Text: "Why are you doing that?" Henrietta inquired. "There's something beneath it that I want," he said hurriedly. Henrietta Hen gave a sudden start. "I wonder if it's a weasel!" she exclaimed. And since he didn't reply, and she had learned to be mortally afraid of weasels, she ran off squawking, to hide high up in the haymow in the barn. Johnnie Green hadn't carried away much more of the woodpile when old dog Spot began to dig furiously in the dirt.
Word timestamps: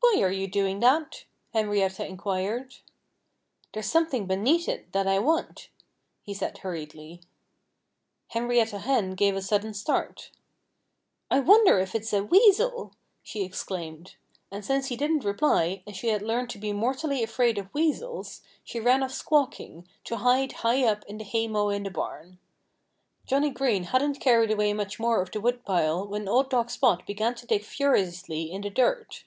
"Why 0.00 0.16
are 0.22 0.32
you 0.32 0.48
doing 0.48 0.80
that?" 0.80 1.22
Henrietta 1.54 2.04
inquired. 2.04 2.78
"There's 3.72 3.86
something 3.86 4.26
beneath 4.26 4.68
it 4.68 4.90
that 4.90 5.06
I 5.06 5.20
want," 5.20 5.68
he 6.20 6.34
said 6.34 6.58
hurriedly. 6.58 7.20
Henrietta 8.30 8.80
Hen 8.80 9.12
gave 9.12 9.36
a 9.36 9.40
sudden 9.40 9.72
start. 9.74 10.32
"I 11.30 11.38
wonder 11.38 11.78
if 11.78 11.94
it's 11.94 12.12
a 12.12 12.24
weasel!" 12.24 12.94
she 13.22 13.44
exclaimed. 13.44 14.16
And 14.50 14.64
since 14.64 14.88
he 14.88 14.96
didn't 14.96 15.22
reply, 15.24 15.84
and 15.86 15.94
she 15.94 16.08
had 16.08 16.22
learned 16.22 16.50
to 16.50 16.58
be 16.58 16.72
mortally 16.72 17.22
afraid 17.22 17.56
of 17.56 17.72
weasels, 17.72 18.42
she 18.64 18.80
ran 18.80 19.04
off 19.04 19.12
squawking, 19.12 19.86
to 20.06 20.16
hide 20.16 20.54
high 20.66 20.82
up 20.84 21.04
in 21.04 21.18
the 21.18 21.24
haymow 21.24 21.68
in 21.68 21.84
the 21.84 21.90
barn. 21.92 22.40
Johnnie 23.26 23.50
Green 23.50 23.84
hadn't 23.84 24.18
carried 24.18 24.50
away 24.50 24.72
much 24.72 24.98
more 24.98 25.22
of 25.22 25.30
the 25.30 25.40
woodpile 25.40 26.04
when 26.08 26.26
old 26.26 26.50
dog 26.50 26.68
Spot 26.68 27.06
began 27.06 27.36
to 27.36 27.46
dig 27.46 27.62
furiously 27.62 28.50
in 28.50 28.62
the 28.62 28.70
dirt. 28.70 29.22